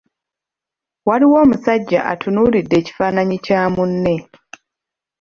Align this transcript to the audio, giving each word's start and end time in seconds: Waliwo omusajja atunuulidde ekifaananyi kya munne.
Waliwo 1.07 1.37
omusajja 1.45 1.99
atunuulidde 2.11 2.75
ekifaananyi 2.81 3.37
kya 3.45 3.61
munne. 3.73 4.15